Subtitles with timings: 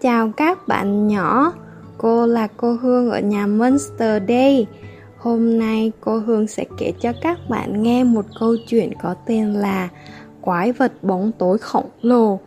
[0.00, 1.52] chào các bạn nhỏ,
[1.98, 4.66] cô là cô Hương ở nhà Monster đây.
[5.18, 9.52] Hôm nay cô Hương sẽ kể cho các bạn nghe một câu chuyện có tên
[9.52, 9.88] là
[10.40, 12.40] Quái vật bóng tối khổng lồ.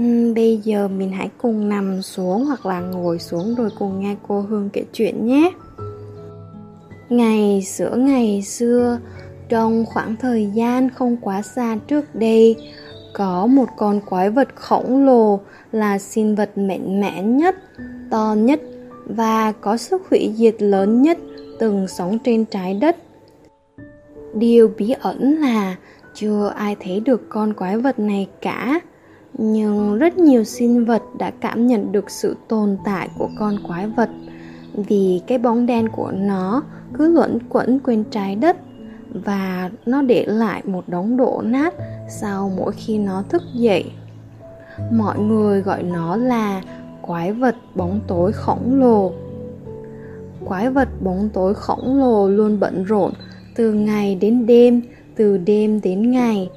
[0.00, 4.16] Uhm, bây giờ mình hãy cùng nằm xuống hoặc là ngồi xuống rồi cùng nghe
[4.28, 5.52] cô Hương kể chuyện nhé.
[7.08, 8.98] Ngày giữa ngày xưa,
[9.48, 12.56] trong khoảng thời gian không quá xa trước đây,
[13.16, 15.40] có một con quái vật khổng lồ
[15.72, 17.56] là sinh vật mạnh mẽ nhất,
[18.10, 18.60] to nhất
[19.06, 21.18] và có sức hủy diệt lớn nhất
[21.58, 22.96] từng sống trên trái đất.
[24.34, 25.76] Điều bí ẩn là
[26.14, 28.80] chưa ai thấy được con quái vật này cả,
[29.38, 33.86] nhưng rất nhiều sinh vật đã cảm nhận được sự tồn tại của con quái
[33.86, 34.10] vật
[34.74, 36.62] vì cái bóng đen của nó
[36.94, 38.56] cứ luẩn quẩn quên trái đất
[39.24, 41.74] và nó để lại một đống đổ nát
[42.08, 43.84] sau mỗi khi nó thức dậy,
[44.92, 46.62] mọi người gọi nó là
[47.02, 49.12] quái vật bóng tối khổng lồ.
[50.44, 53.12] Quái vật bóng tối khổng lồ luôn bận rộn
[53.56, 54.82] từ ngày đến đêm,
[55.16, 56.50] từ đêm đến ngày,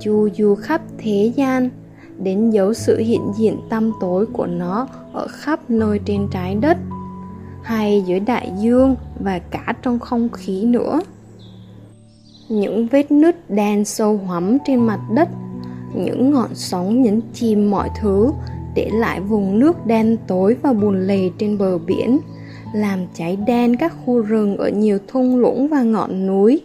[0.00, 1.70] chu du khắp thế gian,
[2.18, 6.78] đến giấu sự hiện diện tăm tối của nó ở khắp nơi trên trái đất,
[7.62, 11.00] hay dưới đại dương và cả trong không khí nữa
[12.48, 15.28] những vết nứt đen sâu hoắm trên mặt đất,
[15.94, 18.32] những ngọn sóng nhấn chìm mọi thứ,
[18.74, 22.18] để lại vùng nước đen tối và bùn lầy trên bờ biển,
[22.74, 26.60] làm cháy đen các khu rừng ở nhiều thung lũng và ngọn núi,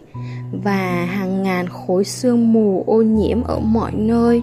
[0.64, 4.42] và hàng ngàn khối sương mù ô nhiễm ở mọi nơi.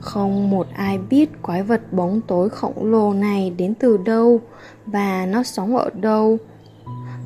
[0.00, 4.40] Không một ai biết quái vật bóng tối khổng lồ này đến từ đâu
[4.86, 6.38] và nó sống ở đâu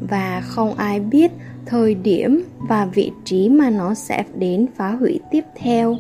[0.01, 1.33] và không ai biết
[1.67, 5.97] thời điểm và vị trí mà nó sẽ đến phá hủy tiếp theo.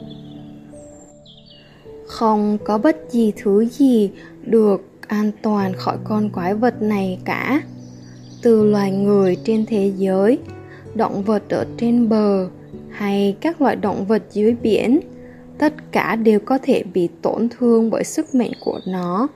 [2.06, 4.10] Không có bất kỳ thứ gì
[4.44, 7.62] được an toàn khỏi con quái vật này cả.
[8.42, 10.38] Từ loài người trên thế giới,
[10.94, 12.48] động vật ở trên bờ
[12.90, 15.00] hay các loại động vật dưới biển,
[15.58, 19.28] tất cả đều có thể bị tổn thương bởi sức mạnh của nó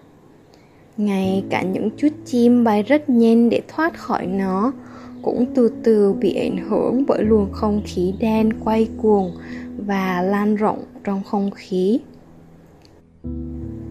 [0.97, 4.73] ngay cả những chút chim bay rất nhanh để thoát khỏi nó
[5.23, 9.33] cũng từ từ bị ảnh hưởng bởi luồng không khí đen quay cuồng
[9.87, 12.01] và lan rộng trong không khí.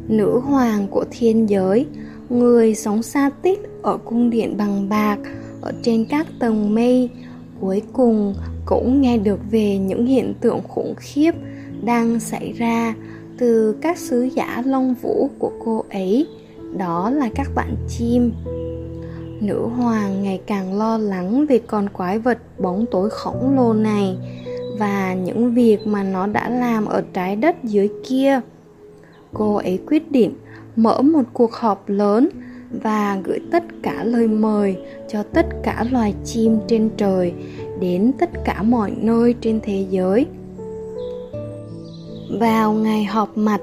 [0.08, 1.86] Nữ hoàng của thiên giới,
[2.30, 5.20] người sống xa tít ở cung điện bằng bạc,
[5.62, 7.10] ở trên các tầng mây,
[7.60, 8.36] cuối cùng
[8.66, 11.32] cũng nghe được về những hiện tượng khủng khiếp
[11.84, 12.96] đang xảy ra
[13.38, 16.28] từ các sứ giả long vũ của cô ấy
[16.78, 18.32] đó là các bạn chim.
[19.42, 24.18] Nữ hoàng ngày càng lo lắng về con quái vật bóng tối khổng lồ này
[24.80, 28.40] và những việc mà nó đã làm ở trái đất dưới kia.
[29.34, 30.34] Cô ấy quyết định
[30.76, 32.30] mở một cuộc họp lớn
[32.84, 34.78] và gửi tất cả lời mời
[35.08, 37.34] cho tất cả loài chim trên trời
[37.80, 40.26] đến tất cả mọi nơi trên thế giới.
[42.40, 43.62] Vào ngày họp mặt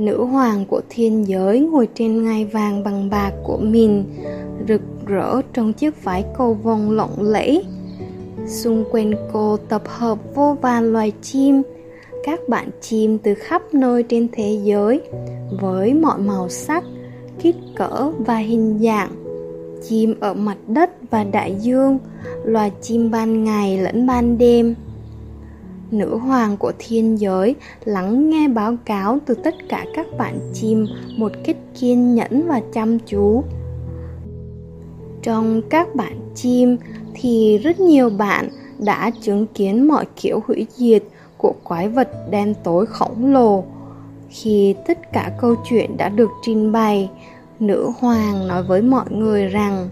[0.00, 4.04] nữ hoàng của thiên giới ngồi trên ngai vàng bằng bạc của mình,
[4.68, 7.64] rực rỡ trong chiếc vải cầu vồng lộng lẫy.
[8.46, 11.62] Xung quanh cô tập hợp vô vàn loài chim,
[12.24, 15.00] các bạn chim từ khắp nơi trên thế giới
[15.60, 16.84] với mọi màu sắc,
[17.42, 19.10] kích cỡ và hình dạng.
[19.88, 21.98] Chim ở mặt đất và đại dương,
[22.44, 24.74] loài chim ban ngày lẫn ban đêm
[25.90, 27.54] nữ hoàng của thiên giới,
[27.84, 30.86] lắng nghe báo cáo từ tất cả các bạn chim
[31.16, 33.44] một cách kiên nhẫn và chăm chú.
[35.22, 36.76] Trong các bạn chim
[37.14, 38.48] thì rất nhiều bạn
[38.78, 41.02] đã chứng kiến mọi kiểu hủy diệt
[41.38, 43.64] của quái vật đen tối khổng lồ.
[44.28, 47.10] Khi tất cả câu chuyện đã được trình bày,
[47.60, 49.88] nữ hoàng nói với mọi người rằng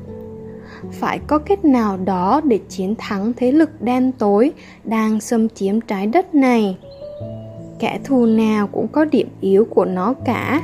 [0.92, 4.52] phải có cách nào đó để chiến thắng thế lực đen tối
[4.84, 6.78] đang xâm chiếm trái đất này?
[7.78, 10.62] Kẻ thù nào cũng có điểm yếu của nó cả.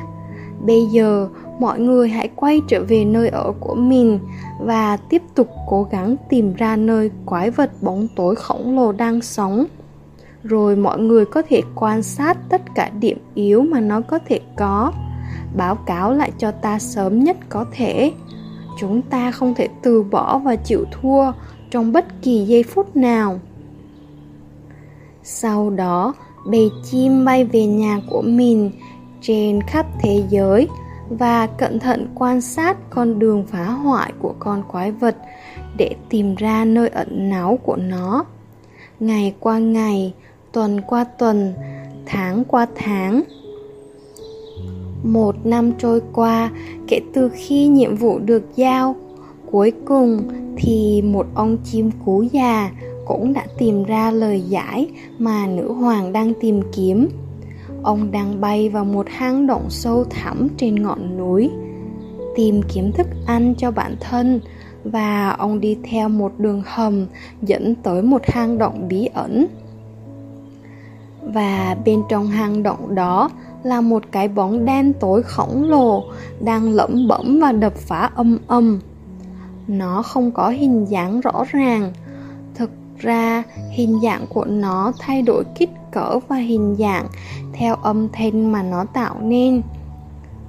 [0.66, 1.28] Bây giờ,
[1.60, 4.18] mọi người hãy quay trở về nơi ở của mình
[4.60, 9.20] và tiếp tục cố gắng tìm ra nơi quái vật bóng tối khổng lồ đang
[9.20, 9.66] sống.
[10.42, 14.40] Rồi mọi người có thể quan sát tất cả điểm yếu mà nó có thể
[14.56, 14.92] có.
[15.56, 18.12] Báo cáo lại cho ta sớm nhất có thể.
[18.78, 21.32] Chúng ta không thể từ bỏ và chịu thua
[21.70, 23.40] trong bất kỳ giây phút nào.
[25.22, 26.14] Sau đó,
[26.46, 28.70] bầy chim bay về nhà của mình
[29.20, 30.68] trên khắp thế giới
[31.08, 35.16] và cẩn thận quan sát con đường phá hoại của con quái vật
[35.76, 38.24] để tìm ra nơi ẩn náu của nó.
[39.00, 40.14] Ngày qua ngày,
[40.52, 41.54] tuần qua tuần,
[42.06, 43.22] tháng qua tháng.
[45.04, 46.50] Một năm trôi qua
[46.88, 48.96] kể từ khi nhiệm vụ được giao,
[49.50, 50.22] cuối cùng
[50.56, 52.70] thì một ông chim cú già
[53.06, 57.08] cũng đã tìm ra lời giải mà nữ hoàng đang tìm kiếm.
[57.82, 61.50] Ông đang bay vào một hang động sâu thẳm trên ngọn núi,
[62.36, 64.40] tìm kiếm thức ăn cho bản thân
[64.84, 67.06] và ông đi theo một đường hầm
[67.42, 69.46] dẫn tới một hang động bí ẩn.
[71.22, 73.30] Và bên trong hang động đó
[73.64, 76.04] là một cái bóng đen tối khổng lồ
[76.40, 78.80] đang lẩm bẩm và đập phá âm âm.
[79.68, 81.92] Nó không có hình dáng rõ ràng,
[82.54, 87.06] Thực ra hình dạng của nó thay đổi kích cỡ và hình dạng
[87.52, 89.62] theo âm thanh mà nó tạo nên.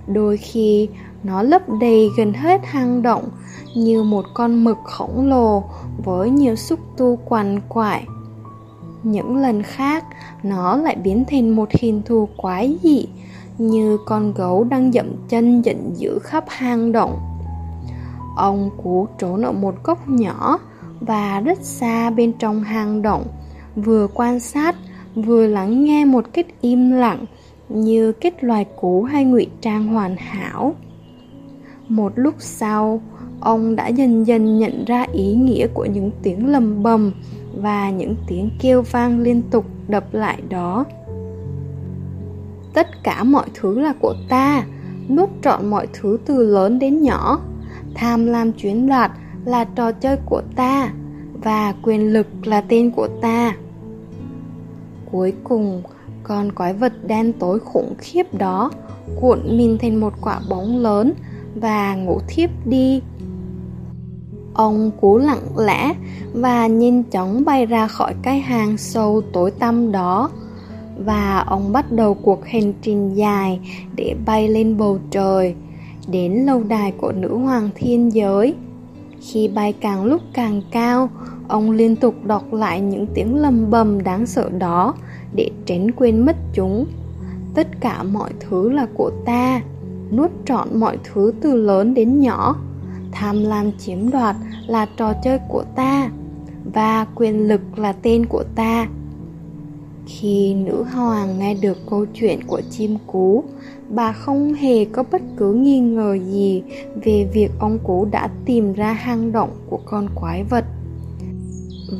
[0.08, 0.90] Đôi khi
[1.24, 3.30] nó lấp đầy gần hết hang động
[3.76, 5.64] như một con mực khổng lồ
[6.04, 8.06] với nhiều xúc tu quằn quại
[9.06, 10.06] những lần khác,
[10.44, 13.06] nó lại biến thành một hình thù quái dị,
[13.58, 17.20] như con gấu đang dậm chân giận dữ khắp hang động.
[18.36, 20.60] Ông cú trốn ở một góc nhỏ
[21.00, 23.26] và rất xa bên trong hang động,
[23.76, 24.76] vừa quan sát,
[25.16, 27.26] vừa lắng nghe một cách im lặng,
[27.70, 30.76] như kết loài cũ hay ngụy trang hoàn hảo.
[31.88, 33.02] Một lúc sau,
[33.40, 37.12] ông đã dần dần nhận ra ý nghĩa của những tiếng lầm bầm
[37.56, 40.86] và những tiếng kêu vang liên tục đập lại đó.
[42.74, 44.66] Tất cả mọi thứ là của ta,
[45.10, 47.40] nuốt trọn mọi thứ từ lớn đến nhỏ.
[47.96, 49.12] Tham lam chuyến đoạt
[49.46, 50.92] là trò chơi của ta
[51.44, 53.56] và quyền lực là tên của ta.
[55.12, 55.84] Cuối cùng,
[56.24, 58.72] con quái vật đen tối khủng khiếp đó
[59.22, 61.14] cuộn mình thành một quả bóng lớn
[61.56, 63.02] và ngủ thiếp đi
[64.56, 65.94] ông cú lặng lẽ
[66.34, 70.30] và nhanh chóng bay ra khỏi cái hang sâu tối tăm đó
[70.98, 73.60] và ông bắt đầu cuộc hành trình dài
[73.96, 75.56] để bay lên bầu trời
[76.08, 78.56] đến lâu đài của nữ hoàng thiên giới
[79.22, 81.10] khi bay càng lúc càng cao,
[81.48, 84.94] ông liên tục đọc lại những tiếng lầm bầm đáng sợ đó
[85.34, 86.86] để tránh quên mất chúng.
[87.54, 89.62] Tất cả mọi thứ là của ta,
[90.12, 92.56] nuốt trọn mọi thứ từ lớn đến nhỏ.
[93.16, 94.36] Tham lam chiếm đoạt
[94.68, 96.10] là trò chơi của ta,
[96.74, 98.88] và quyền lực là tên của ta.
[100.06, 103.44] Khi nữ hoàng nghe được câu chuyện của chim cú,
[103.90, 106.64] bà không hề có bất cứ nghi ngờ gì
[107.04, 110.66] về việc ông cú đã tìm ra hang động của con quái vật.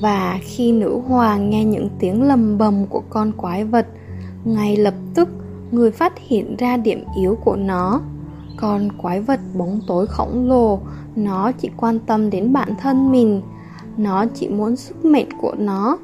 [0.02, 3.88] Và khi nữ hoàng nghe những tiếng lầm bầm của con quái vật,
[4.46, 5.30] ngay lập tức
[5.72, 8.02] người phát hiện ra điểm yếu của nó.
[8.58, 10.80] Con quái vật bóng tối khổng lồ,
[11.16, 13.42] nó chỉ quan tâm đến bản thân mình,
[13.98, 15.98] nó chỉ muốn sức mệt của nó.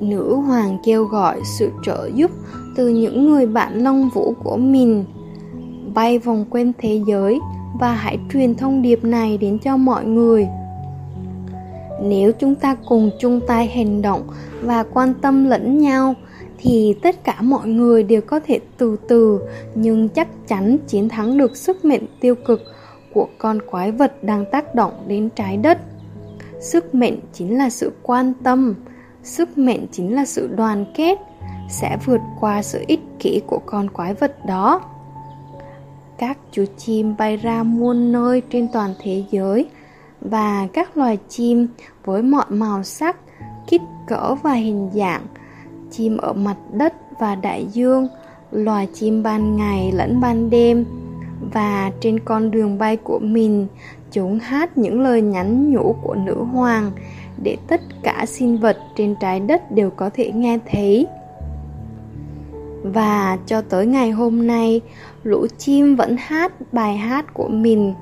[0.00, 2.30] Nữ hoàng kêu gọi sự trợ giúp
[2.76, 5.04] từ những người bạn long vũ của mình.
[5.94, 7.40] Bay vòng quanh thế giới
[7.80, 10.48] và hãy truyền thông điệp này đến cho mọi người.
[12.02, 14.22] Nếu chúng ta cùng chung tay hành động
[14.62, 16.14] và quan tâm lẫn nhau
[16.58, 19.40] thì tất cả mọi người đều có thể từ từ,
[19.74, 22.60] nhưng chắc chắn chiến thắng được sức mạnh tiêu cực
[23.14, 25.78] của con quái vật đang tác động đến trái đất.
[26.60, 28.74] Sức mạnh chính là sự quan tâm,
[29.22, 31.18] sức mạnh chính là sự đoàn kết,
[31.70, 34.80] sẽ vượt qua sự ích kỷ của con quái vật đó.
[36.18, 39.68] Các chú chim bay ra muôn nơi trên toàn thế giới,
[40.20, 41.66] và các loài chim
[42.04, 43.16] với mọi màu sắc,
[43.66, 45.26] kích cỡ và hình dạng
[45.90, 48.08] chim ở mặt đất và đại dương,
[48.50, 50.84] loài chim ban ngày lẫn ban đêm.
[51.52, 53.66] Và trên con đường bay của mình,
[54.10, 56.90] chúng hát những lời nhắn nhủ của nữ hoàng
[57.42, 61.06] để tất cả sinh vật trên trái đất đều có thể nghe thấy.
[62.82, 64.80] Và cho tới ngày hôm nay,
[65.22, 67.94] lũ chim vẫn hát bài hát của mình.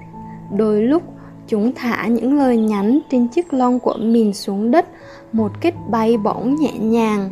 [0.57, 1.03] Đôi lúc,
[1.47, 4.87] chúng thả những lời nhắn trên chiếc lông của mình xuống đất,
[5.33, 7.31] một cách bay bổng nhẹ nhàng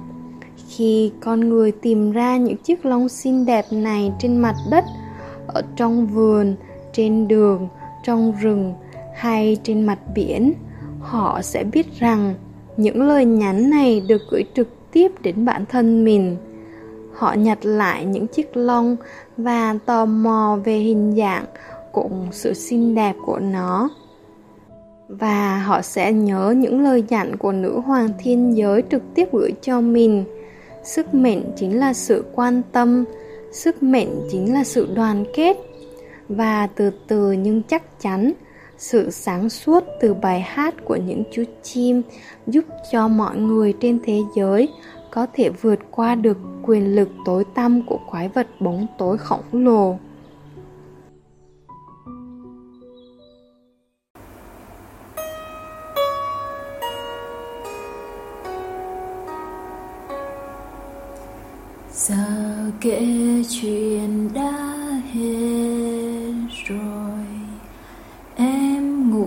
[0.77, 4.85] khi con người tìm ra những chiếc lông xinh đẹp này trên mặt đất,
[5.47, 6.55] ở trong vườn,
[6.93, 7.69] trên đường,
[8.05, 8.75] trong rừng
[9.15, 10.53] hay trên mặt biển
[11.01, 12.35] họ sẽ biết rằng
[12.77, 16.37] những lời nhắn này được gửi trực tiếp đến bản thân mình
[17.15, 18.97] Họ nhặt lại những chiếc lông
[19.37, 21.45] và tò mò về hình dạng
[21.93, 23.91] cũng sự xinh đẹp của nó.
[25.09, 29.53] Và họ sẽ nhớ những lời dặn của nữ hoàng thiên giới trực tiếp gửi
[29.63, 30.25] cho mình.
[30.85, 33.05] Sức mạnh chính là sự quan tâm,
[33.53, 35.57] sức mạnh chính là sự đoàn kết.
[36.29, 38.33] Và từ từ nhưng chắc chắn,
[38.79, 42.03] sự sáng suốt từ bài hát của những chú chim
[42.47, 44.69] giúp cho mọi người trên thế giới
[45.11, 49.45] có thể vượt qua được quyền lực tối tăm của quái vật bóng tối khổng
[49.53, 49.99] lồ.
[62.85, 64.53] Kể chuyện đã
[65.13, 66.33] hết
[66.67, 67.25] rồi.
[68.37, 69.27] Em ngủ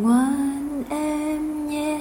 [0.00, 2.00] ngoan em nhé.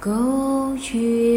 [0.00, 1.27] Câu chuyện